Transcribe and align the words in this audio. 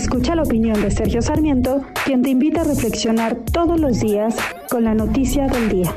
Escucha 0.00 0.34
la 0.34 0.44
opinión 0.44 0.80
de 0.80 0.90
Sergio 0.90 1.20
Sarmiento, 1.20 1.82
quien 2.06 2.22
te 2.22 2.30
invita 2.30 2.62
a 2.62 2.64
reflexionar 2.64 3.36
todos 3.52 3.78
los 3.78 4.00
días 4.00 4.34
con 4.70 4.82
la 4.82 4.94
noticia 4.94 5.46
del 5.46 5.68
día. 5.68 5.94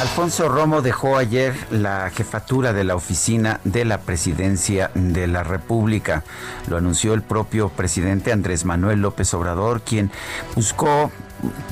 Alfonso 0.00 0.48
Romo 0.48 0.80
dejó 0.80 1.18
ayer 1.18 1.54
la 1.70 2.08
jefatura 2.08 2.72
de 2.72 2.84
la 2.84 2.96
oficina 2.96 3.60
de 3.64 3.84
la 3.84 3.98
presidencia 4.00 4.90
de 4.94 5.26
la 5.26 5.42
República. 5.42 6.24
Lo 6.68 6.78
anunció 6.78 7.12
el 7.12 7.20
propio 7.20 7.68
presidente 7.68 8.32
Andrés 8.32 8.64
Manuel 8.64 9.02
López 9.02 9.34
Obrador, 9.34 9.82
quien 9.82 10.10
buscó 10.56 11.12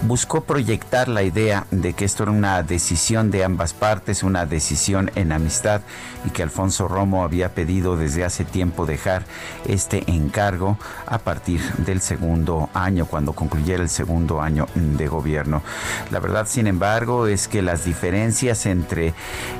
buscó 0.02 0.42
proyectar 0.42 1.08
la 1.08 1.22
idea 1.22 1.66
de 1.70 1.92
que 1.92 2.04
esto 2.04 2.22
era 2.22 2.32
una 2.32 2.62
decisión 2.62 3.30
de 3.30 3.44
ambas 3.44 3.72
partes, 3.72 4.22
una 4.22 4.46
decisión 4.46 5.10
en 5.14 5.32
amistad 5.32 5.82
y 6.24 6.30
que 6.30 6.42
Alfonso 6.42 6.88
Romo 6.88 7.24
había 7.24 7.54
pedido 7.54 7.96
desde 7.96 8.24
hace 8.24 8.44
tiempo 8.44 8.86
dejar 8.86 9.24
este 9.66 10.04
encargo 10.10 10.78
a 11.06 11.18
partir 11.18 11.60
del 11.78 12.00
segundo 12.00 12.70
año, 12.74 13.06
cuando 13.06 13.32
concluyera 13.32 13.82
el 13.82 13.88
segundo 13.88 14.40
año 14.40 14.66
de 14.74 15.08
gobierno. 15.08 15.62
La 16.10 16.20
verdad, 16.20 16.46
sin 16.48 16.66
embargo, 16.66 17.26
es 17.26 17.48
que 17.48 17.62
las 17.62 17.84
diferencias 17.84 18.66
entre 18.66 19.14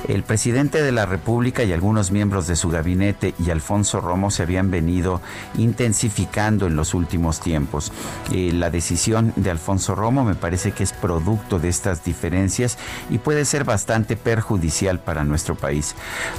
el 0.09 0.23
presidente 0.23 0.83
de 0.83 0.93
la 0.93 1.07
República 1.07 1.65
y 1.65 1.73
algunos 1.73 2.11
miembros 2.11 2.47
de 2.47 2.57
su 2.57 2.71
gabinete 2.71 3.35
y 3.39 3.51
Alfonso 3.51 4.01
Romo 4.01 4.31
se 4.31 4.43
habían 4.43 4.71
venido 4.71 5.21
intensificando 5.57 6.67
en 6.67 6.77
los 6.77 6.95
últimos 6.95 7.41
tiempos. 7.41 7.93
Eh, 8.33 8.53
la 8.53 8.71
decisión 8.71 9.33
de 9.37 9.51
Alfonso 9.51 9.95
Romo 9.99 10.25
me 10.25 10.35
parece 10.35 10.73
que 10.73 10.85
es 10.85 10.93
producto 10.93 11.59
de 11.59 11.69
estas 11.69 12.05
diferencias 12.05 12.79
y 13.11 13.19
puede 13.19 13.45
ser 13.45 13.65
bastante 13.65 14.17
perjudicial 14.17 15.01
para 15.01 15.25
nuestro 15.25 15.57
país. 15.57 15.95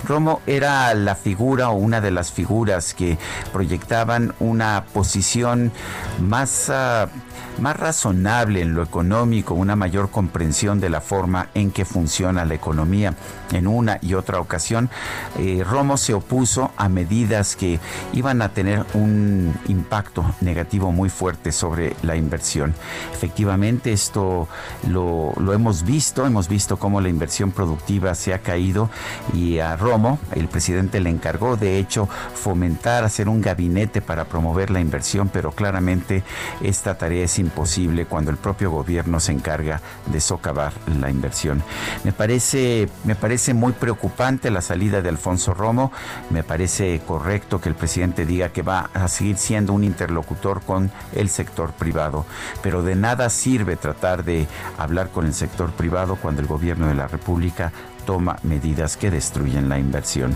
Romo 0.06 0.42
era 0.48 0.94
la 0.94 1.16
figura 1.16 1.70
o 1.70 1.76
una 1.76 2.02
de 2.02 2.12
las 2.12 2.32
figuras 2.32 2.94
que 2.94 3.18
proyectaban 3.52 4.34
una 4.40 4.86
posición 4.94 5.72
más... 6.20 6.70
Uh, 6.70 7.29
más 7.60 7.76
razonable 7.78 8.62
en 8.62 8.74
lo 8.74 8.84
económico, 8.84 9.54
una 9.54 9.76
mayor 9.76 10.10
comprensión 10.10 10.80
de 10.80 10.90
la 10.90 11.02
forma 11.02 11.50
en 11.54 11.72
que 11.72 11.86
funciona 11.86 12.46
la 12.46 12.54
economía. 12.54 13.14
En 13.52 13.68
una 13.68 14.00
y 14.02 14.14
otra 14.14 14.40
ocasión, 14.40 14.90
eh, 15.38 15.64
Romo 15.68 15.98
se 15.98 16.14
opuso 16.14 16.72
a 16.78 16.88
medidas 16.90 17.56
que 17.56 17.80
iban 18.14 18.42
a 18.42 18.50
tener 18.50 18.86
un 18.94 19.54
impacto 19.68 20.24
negativo 20.42 20.92
muy 20.92 21.10
fuerte 21.10 21.52
sobre 21.52 21.96
la 22.04 22.16
inversión. 22.16 22.76
Efectivamente, 23.14 23.92
esto 23.92 24.48
lo, 24.88 25.34
lo 25.38 25.54
hemos 25.54 25.84
visto, 25.84 26.26
hemos 26.26 26.48
visto 26.48 26.78
cómo 26.78 27.02
la 27.02 27.10
inversión 27.10 27.52
productiva 27.52 28.16
se 28.16 28.34
ha 28.34 28.40
caído 28.40 28.90
y 29.34 29.60
a 29.60 29.76
Romo, 29.76 30.20
el 30.36 30.48
presidente 30.48 31.00
le 31.00 31.10
encargó, 31.10 31.58
de 31.58 31.80
hecho, 31.80 32.08
fomentar, 32.36 33.04
hacer 33.04 33.30
un 33.30 33.42
gabinete 33.42 34.02
para 34.02 34.26
promover 34.26 34.70
la 34.70 34.80
inversión, 34.80 35.30
pero 35.30 35.52
claramente 35.52 36.24
esta 36.62 36.98
tarea 36.98 37.24
es 37.30 37.38
imposible 37.40 38.06
cuando 38.06 38.32
el 38.32 38.38
propio 38.38 38.72
gobierno 38.72 39.20
se 39.20 39.32
encarga 39.32 39.82
de 40.08 40.20
socavar 40.20 40.74
la 41.00 41.12
inversión. 41.12 41.64
Me 42.04 42.12
parece, 42.12 42.90
me 43.04 43.16
parece 43.16 43.54
muy 43.54 43.72
preocupante 43.74 44.50
la 44.50 44.62
salida 44.62 45.04
de 45.04 45.10
Alfonso 45.10 45.54
Romo. 45.54 45.92
Me 46.32 46.44
parece 46.44 47.00
correcto 47.06 47.62
que 47.62 47.70
el 47.70 47.76
presidente 47.76 48.26
diga 48.26 48.50
que 48.50 48.64
va 48.64 48.90
a 48.94 49.08
seguir 49.08 49.38
siendo 49.38 49.74
un 49.74 49.84
interlocutor 49.84 50.62
con 50.62 50.92
el 51.14 51.30
sector 51.30 51.72
privado. 51.72 52.26
Pero 52.64 52.82
de 52.82 52.96
nada 52.96 53.30
sirve 53.30 53.76
tratar 53.76 54.24
de 54.24 54.48
hablar 54.80 55.10
con 55.10 55.28
el 55.28 55.36
sector 55.36 55.72
privado 55.72 56.16
cuando 56.16 56.42
el 56.42 56.48
gobierno 56.48 56.88
de 56.88 56.96
la 56.96 57.08
República 57.08 57.72
toma 58.08 58.40
medidas 58.42 58.98
que 58.98 59.12
destruyen 59.12 59.70
la 59.70 59.78
inversión. 59.78 60.36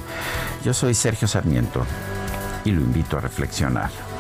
Yo 0.64 0.76
soy 0.76 0.94
Sergio 0.94 1.28
Sarmiento 1.28 1.84
y 2.66 2.72
lo 2.72 2.82
invito 2.82 3.18
a 3.18 3.22
reflexionar. 3.22 4.13